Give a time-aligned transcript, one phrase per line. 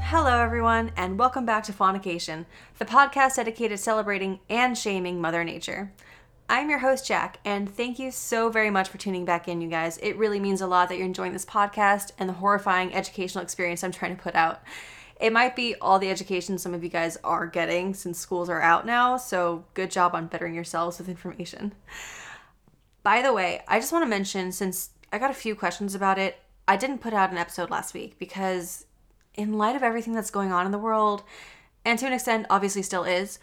[0.00, 2.46] Hello, everyone, and welcome back to Faunication,
[2.78, 5.92] the podcast dedicated to celebrating and shaming Mother Nature.
[6.48, 9.68] I'm your host, Jack, and thank you so very much for tuning back in, you
[9.68, 9.98] guys.
[9.98, 13.84] It really means a lot that you're enjoying this podcast and the horrifying educational experience
[13.84, 14.62] I'm trying to put out.
[15.20, 18.62] It might be all the education some of you guys are getting since schools are
[18.62, 21.74] out now, so good job on bettering yourselves with information.
[23.06, 26.18] By the way, I just want to mention since I got a few questions about
[26.18, 28.84] it, I didn't put out an episode last week because,
[29.34, 31.22] in light of everything that's going on in the world,
[31.84, 33.38] and to an extent, obviously still is,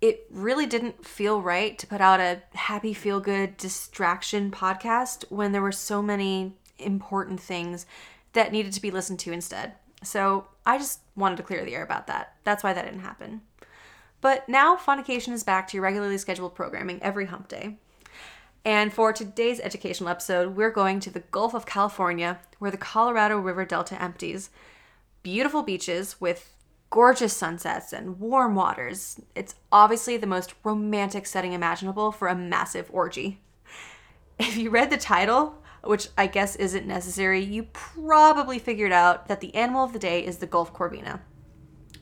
[0.00, 5.52] it really didn't feel right to put out a happy, feel good distraction podcast when
[5.52, 7.84] there were so many important things
[8.32, 9.74] that needed to be listened to instead.
[10.02, 12.36] So I just wanted to clear the air about that.
[12.42, 13.42] That's why that didn't happen.
[14.22, 17.76] But now Faunication is back to your regularly scheduled programming every hump day.
[18.64, 23.38] And for today's educational episode, we're going to the Gulf of California, where the Colorado
[23.38, 24.50] River Delta empties.
[25.22, 26.52] Beautiful beaches with
[26.90, 29.20] gorgeous sunsets and warm waters.
[29.34, 33.40] It's obviously the most romantic setting imaginable for a massive orgy.
[34.38, 39.40] If you read the title, which I guess isn't necessary, you probably figured out that
[39.40, 41.20] the animal of the day is the Gulf Corvina.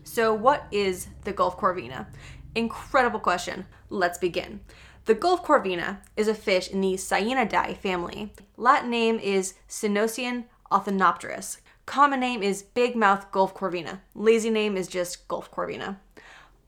[0.05, 2.07] So, what is the Gulf Corvina?
[2.55, 3.67] Incredible question.
[3.91, 4.61] Let's begin.
[5.07, 8.33] The Gulf Corvina is a fish in the Sciaenidae family.
[8.57, 11.59] Latin name is Cynoscion Althanopterus.
[11.87, 14.01] Common name is Big Mouth Gulf Corvina.
[14.17, 15.99] Lazy name is just Gulf Corvina.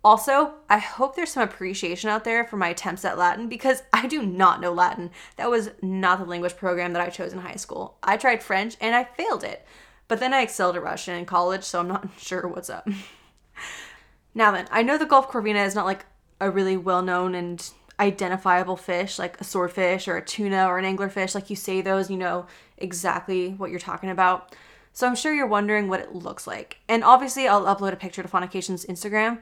[0.05, 4.07] Also, I hope there's some appreciation out there for my attempts at Latin because I
[4.07, 5.11] do not know Latin.
[5.35, 7.99] That was not the language program that I chose in high school.
[8.05, 9.67] I tried French and I failed it.
[10.07, 12.89] But then I excelled at Russian in college, so I'm not sure what's up.
[14.33, 16.07] now then, I know the Gulf Corvina is not like
[16.41, 17.69] a really well known and
[18.01, 21.35] identifiable fish like a swordfish or a tuna or an anglerfish.
[21.35, 22.47] Like you say those, you know
[22.77, 24.55] exactly what you're talking about.
[24.93, 26.79] So I'm sure you're wondering what it looks like.
[26.89, 29.41] And obviously, I'll upload a picture to Faunication's Instagram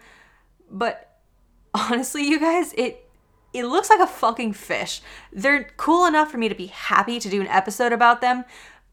[0.70, 1.18] but
[1.74, 3.02] honestly, you guys, it
[3.52, 5.00] it looks like a fucking fish.
[5.32, 8.44] They're cool enough for me to be happy to do an episode about them,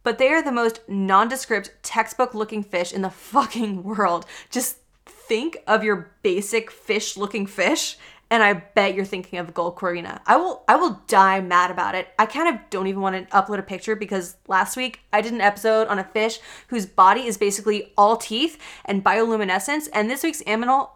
[0.03, 4.25] but they are the most nondescript textbook looking fish in the fucking world.
[4.50, 7.97] Just think of your basic fish looking fish
[8.34, 10.20] and I bet you're thinking of Gulf Corvina.
[10.26, 12.08] I will I will die mad about it.
[12.18, 15.34] I kind of don't even want to upload a picture because last week I did
[15.34, 16.40] an episode on a fish
[16.70, 20.90] whose body is basically all teeth and bioluminescence and this week's aminal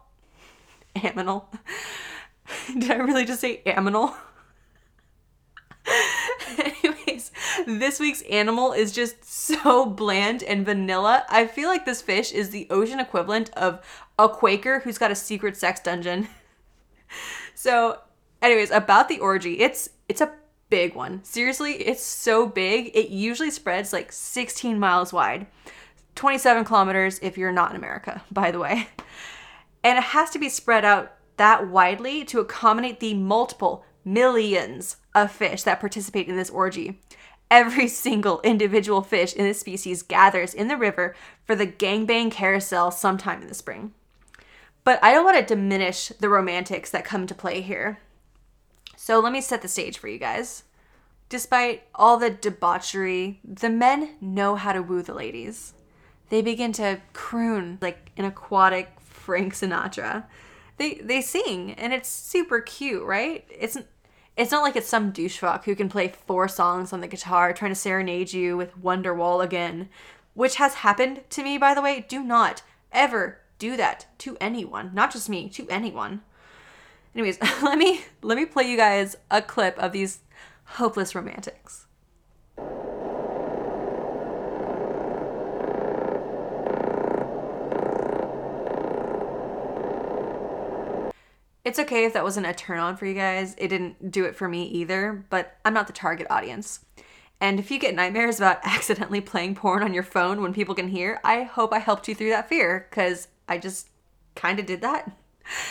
[0.96, 1.44] aminal.
[2.76, 4.16] Did I really just say aminal?
[6.58, 7.30] Anyways,
[7.68, 11.24] this week's animal is just so bland and vanilla.
[11.28, 13.80] I feel like this fish is the ocean equivalent of
[14.18, 16.26] a Quaker who's got a secret sex dungeon.
[17.54, 17.98] so,
[18.42, 20.32] anyways, about the orgy, it's it's a
[20.70, 21.24] big one.
[21.24, 22.90] Seriously, it's so big.
[22.94, 25.46] It usually spreads like 16 miles wide.
[26.14, 28.88] 27 kilometers if you're not in America, by the way
[29.82, 35.30] and it has to be spread out that widely to accommodate the multiple millions of
[35.30, 37.00] fish that participate in this orgy.
[37.50, 41.14] Every single individual fish in this species gathers in the river
[41.44, 43.94] for the gangbang carousel sometime in the spring.
[44.88, 47.98] But I don't want to diminish the romantics that come to play here.
[48.96, 50.62] So let me set the stage for you guys.
[51.28, 55.74] Despite all the debauchery, the men know how to woo the ladies.
[56.30, 60.24] They begin to croon like an aquatic Frank Sinatra.
[60.78, 63.44] They they sing and it's super cute, right?
[63.50, 63.76] It's
[64.38, 67.72] it's not like it's some douchefuck who can play four songs on the guitar trying
[67.72, 69.90] to serenade you with Wonderwall again,
[70.32, 72.06] which has happened to me by the way.
[72.08, 76.22] Do not ever do that to anyone, not just me, to anyone.
[77.14, 80.20] Anyways, let me let me play you guys a clip of these
[80.64, 81.86] hopeless romantics.
[91.64, 93.54] It's okay if that wasn't a turn on for you guys.
[93.58, 96.80] It didn't do it for me either, but I'm not the target audience.
[97.42, 100.88] And if you get nightmares about accidentally playing porn on your phone when people can
[100.88, 103.88] hear, I hope I helped you through that fear, because I just
[104.34, 105.10] kind of did that.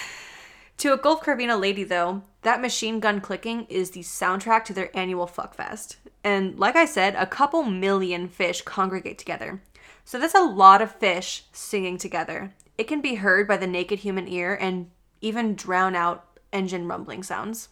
[0.77, 4.95] to a Gulf Corvina lady, though, that machine gun clicking is the soundtrack to their
[4.97, 5.97] annual fuckfest.
[6.23, 9.61] And like I said, a couple million fish congregate together.
[10.03, 12.53] So that's a lot of fish singing together.
[12.77, 14.89] It can be heard by the naked human ear and
[15.21, 17.69] even drown out engine rumbling sounds.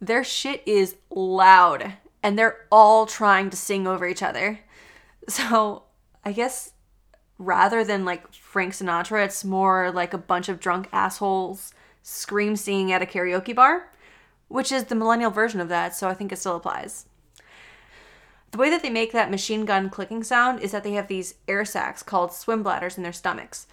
[0.00, 4.60] Their shit is loud and they're all trying to sing over each other.
[5.28, 5.84] So,
[6.24, 6.71] I guess
[7.44, 11.72] rather than like Frank Sinatra, it's more like a bunch of drunk assholes
[12.02, 13.90] scream singing at a karaoke bar,
[14.48, 17.06] which is the millennial version of that, so I think it still applies.
[18.50, 21.34] The way that they make that machine gun clicking sound is that they have these
[21.48, 23.66] air sacs called swim bladders in their stomachs.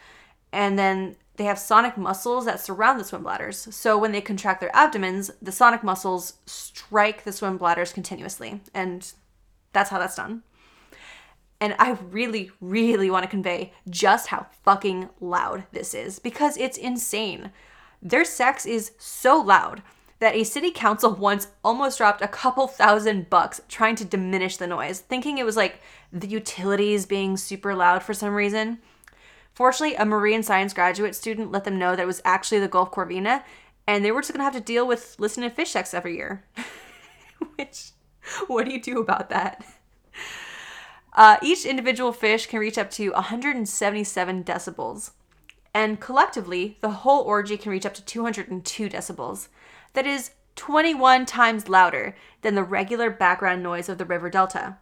[0.54, 3.68] And then they have sonic muscles that surround the swim bladders.
[3.76, 8.62] So when they contract their abdomens, the sonic muscles strike the swim bladders continuously.
[8.74, 9.12] And
[9.74, 10.44] that's how that's done.
[11.62, 16.78] And I really, really want to convey just how fucking loud this is because it's
[16.78, 17.52] insane.
[18.02, 19.82] Their sex is so loud
[20.20, 24.68] that a city council once almost dropped a couple thousand bucks trying to diminish the
[24.68, 28.80] noise, thinking it was like the utilities being super loud for some reason.
[29.54, 32.92] Fortunately, a marine science graduate student let them know that it was actually the Gulf
[32.92, 33.44] Corvina,
[33.88, 36.46] and they were just gonna have to deal with listening to fish sex every year.
[37.56, 37.92] Which,
[38.48, 39.66] what do you do about that?
[41.20, 45.12] Uh, each individual fish can reach up to 177 decibels,
[45.74, 49.50] and collectively, the whole orgy can reach up to 202 decibels
[49.92, 54.78] that is 21 times louder than the regular background noise of the river delta.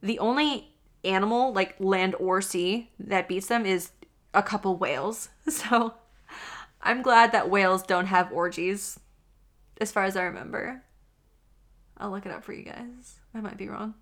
[0.00, 0.72] The only
[1.04, 3.90] animal, like land or sea, that beats them is
[4.32, 5.28] a couple whales.
[5.50, 5.92] So
[6.80, 8.98] I'm glad that whales don't have orgies,
[9.82, 10.82] as far as I remember.
[11.98, 13.18] I'll look it up for you guys.
[13.34, 13.92] I might be wrong.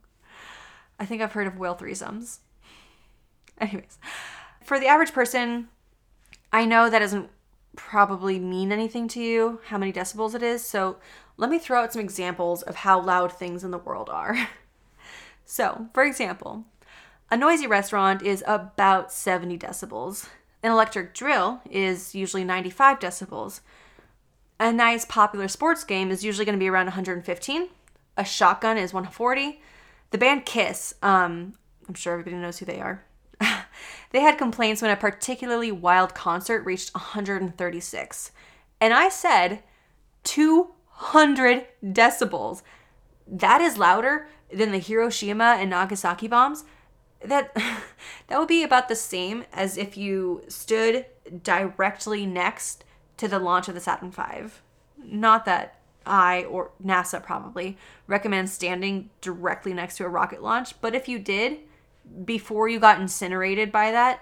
[0.98, 2.38] I think I've heard of whale threesomes.
[3.58, 3.98] Anyways,
[4.64, 5.69] for the average person,
[6.52, 7.31] I know that doesn't
[7.76, 10.64] probably mean anything to you, how many decibels it is.
[10.64, 10.96] So
[11.37, 14.48] let me throw out some examples of how loud things in the world are.
[15.44, 16.64] so, for example,
[17.31, 20.28] a noisy restaurant is about 70 decibels.
[20.62, 23.60] An electric drill is usually 95 decibels.
[24.58, 27.69] A nice popular sports game is usually going to be around 115.
[28.16, 29.60] A shotgun is 140.
[30.11, 31.55] The band Kiss, um,
[31.88, 33.05] I'm sure everybody knows who they are.
[34.11, 38.32] They had complaints when a particularly wild concert reached 136.
[38.81, 39.62] And I said
[40.25, 42.62] 200 decibels.
[43.26, 46.64] That is louder than the Hiroshima and Nagasaki bombs.
[47.25, 47.55] That
[48.29, 51.06] that would be about the same as if you stood
[51.43, 52.85] directly next
[53.17, 54.50] to the launch of the Saturn V.
[55.05, 57.76] Not that I or NASA probably
[58.06, 61.58] recommend standing directly next to a rocket launch, but if you did,
[62.25, 64.20] before you got incinerated by that,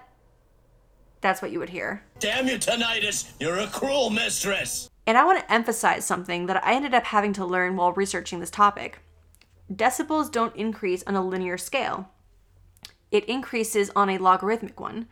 [1.21, 2.03] that's what you would hear.
[2.19, 3.31] Damn you, tinnitus!
[3.39, 4.89] You're a cruel mistress!
[5.07, 8.39] And I want to emphasize something that I ended up having to learn while researching
[8.39, 8.99] this topic.
[9.71, 12.09] Decibels don't increase on a linear scale,
[13.11, 15.07] it increases on a logarithmic one.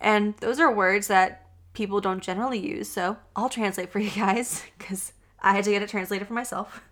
[0.00, 4.62] And those are words that people don't generally use, so I'll translate for you guys
[4.78, 5.12] because
[5.46, 6.82] I had to get it translated for myself.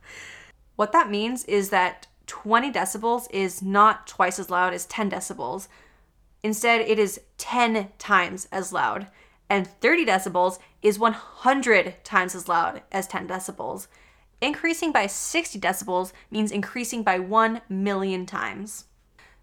[0.77, 5.67] What that means is that 20 decibels is not twice as loud as 10 decibels.
[6.45, 9.09] Instead, it is 10 times as loud.
[9.51, 13.89] And 30 decibels is 100 times as loud as 10 decibels.
[14.41, 18.85] Increasing by 60 decibels means increasing by 1 million times.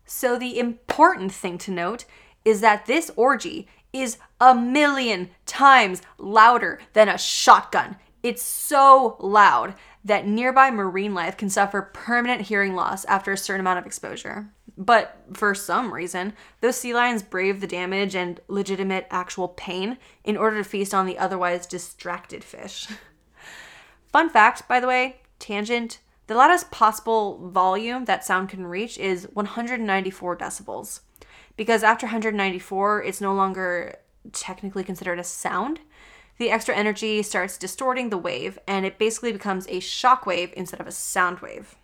[0.05, 2.05] So, the important thing to note
[2.45, 7.97] is that this orgy is a million times louder than a shotgun.
[8.23, 13.61] It's so loud that nearby marine life can suffer permanent hearing loss after a certain
[13.61, 14.51] amount of exposure.
[14.77, 20.37] But for some reason, those sea lions brave the damage and legitimate actual pain in
[20.37, 22.87] order to feast on the otherwise distracted fish.
[24.11, 29.27] Fun fact, by the way, tangent the loudest possible volume that sound can reach is
[29.33, 31.01] 194 decibels.
[31.57, 33.97] Because after 194, it's no longer
[34.31, 35.81] technically considered a sound
[36.41, 40.79] the extra energy starts distorting the wave and it basically becomes a shock wave instead
[40.81, 41.75] of a sound wave.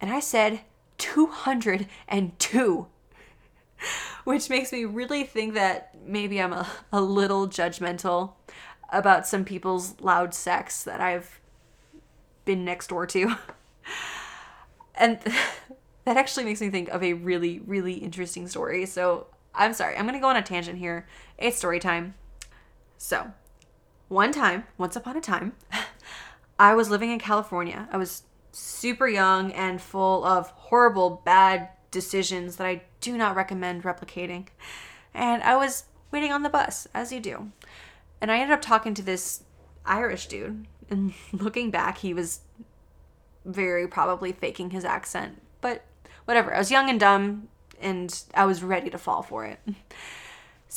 [0.00, 0.62] And I said
[0.98, 2.86] 202,
[4.24, 8.32] which makes me really think that maybe I'm a, a little judgmental
[8.92, 11.38] about some people's loud sex that I've
[12.44, 13.36] been next door to.
[14.98, 15.20] And
[16.04, 18.86] that actually makes me think of a really, really interesting story.
[18.86, 21.06] So I'm sorry, I'm gonna go on a tangent here.
[21.36, 22.14] It's story time.
[22.98, 23.32] So,
[24.08, 25.52] one time, once upon a time,
[26.58, 27.88] I was living in California.
[27.92, 28.22] I was
[28.52, 34.48] super young and full of horrible, bad decisions that I do not recommend replicating.
[35.12, 37.52] And I was waiting on the bus, as you do.
[38.20, 39.42] And I ended up talking to this
[39.84, 40.66] Irish dude.
[40.88, 42.40] And looking back, he was
[43.44, 45.42] very probably faking his accent.
[45.60, 45.84] But
[46.24, 46.54] whatever.
[46.54, 47.48] I was young and dumb,
[47.80, 49.60] and I was ready to fall for it.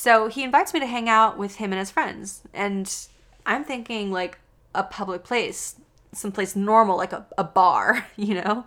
[0.02, 2.42] So he invites me to hang out with him and his friends.
[2.54, 2.90] And
[3.46, 4.40] I'm thinking like
[4.74, 5.76] a public place,
[6.14, 8.64] someplace normal, like a, a bar, you know?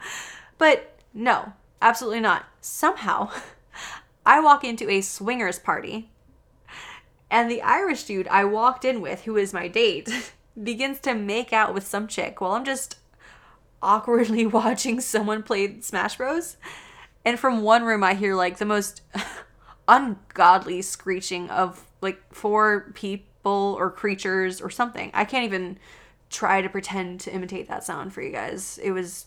[0.59, 2.45] But no, absolutely not.
[2.61, 3.31] Somehow,
[4.27, 6.11] I walk into a swingers party.
[7.31, 11.51] And the Irish dude I walked in with, who is my date, begins to make
[11.51, 12.99] out with some chick while I'm just
[13.83, 16.59] awkwardly watching someone play Smash Bros.
[17.25, 19.01] And from one room, I hear like the most
[19.93, 25.11] ungodly screeching of like four people or creatures or something.
[25.13, 25.79] I can't even
[26.31, 28.79] try to pretend to imitate that sound for you guys.
[28.83, 29.27] It was.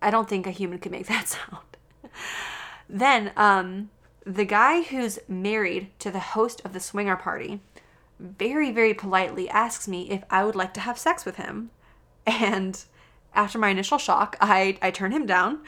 [0.00, 1.76] I don't think a human could make that sound.
[2.88, 3.90] then, um,
[4.24, 7.60] the guy who's married to the host of the swinger party
[8.18, 11.70] very, very politely asks me if I would like to have sex with him.
[12.26, 12.82] And
[13.34, 15.60] after my initial shock, I, I turn him down.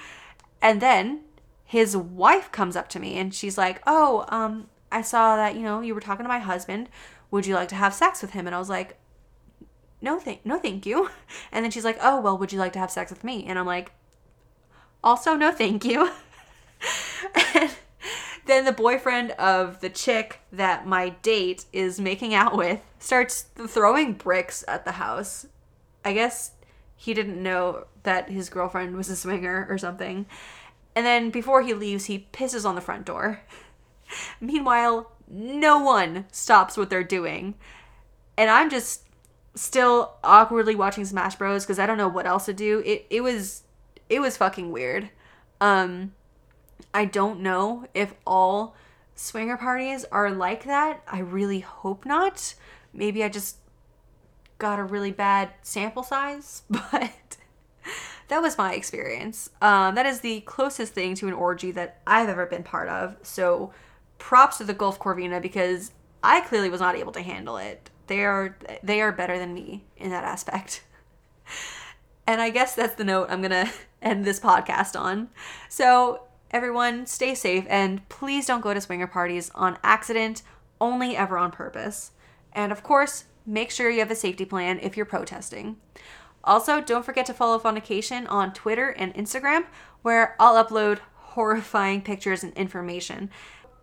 [0.63, 1.21] And then
[1.67, 5.63] his wife comes up to me and she's like, Oh, um, I saw that, you
[5.63, 6.89] know, you were talking to my husband.
[7.33, 8.47] Would you like to have sex with him?
[8.47, 8.97] And I was like,
[10.01, 11.11] No, thank no, thank you.
[11.53, 13.45] And then she's like, Oh, well, would you like to have sex with me?
[13.47, 13.91] And I'm like,
[15.03, 16.09] Also, no, thank you.
[17.55, 17.71] and
[18.47, 24.13] then the boyfriend of the chick that my date is making out with starts throwing
[24.13, 25.47] bricks at the house.
[26.05, 26.53] I guess
[26.95, 30.27] he didn't know that his girlfriend was a swinger or something.
[30.97, 33.43] And then before he leaves, he pisses on the front door.
[34.41, 37.55] Meanwhile, no one stops what they're doing.
[38.39, 39.03] And I'm just
[39.55, 42.83] still awkwardly watching Smash Bros because I don't know what else to do.
[42.85, 43.63] It it was
[44.09, 45.11] it was fucking weird.
[45.61, 46.13] Um
[46.95, 48.75] I don't know if all
[49.15, 51.03] swinger parties are like that.
[51.07, 52.55] I really hope not.
[52.93, 53.57] Maybe I just
[54.59, 57.37] got a really bad sample size, but
[58.29, 59.51] that was my experience.
[59.63, 63.17] Um, that is the closest thing to an orgy that I've ever been part of.
[63.23, 63.73] So
[64.19, 65.93] props to the Gulf Corvina because
[66.23, 67.91] I clearly was not able to handle it.
[68.07, 70.85] They are they are better than me in that aspect.
[72.29, 73.71] And I guess that's the note I'm gonna
[74.03, 75.29] end this podcast on.
[75.69, 80.43] So everyone, stay safe and please don't go to swinger parties on accident,
[80.81, 82.11] only ever on purpose.
[82.53, 85.77] And of course, make sure you have a safety plan if you're protesting.
[86.47, 89.67] Also, don't forget to follow Faunication on Twitter and Instagram,
[90.03, 93.31] where I'll upload horrifying pictures and information.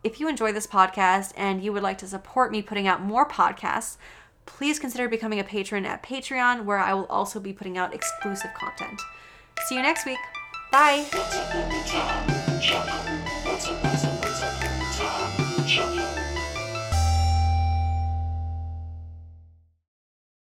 [0.03, 3.27] If you enjoy this podcast and you would like to support me putting out more
[3.27, 3.97] podcasts,
[4.45, 8.51] please consider becoming a patron at Patreon, where I will also be putting out exclusive
[8.53, 8.99] content.
[9.67, 10.19] See you next week.
[10.71, 11.05] Bye.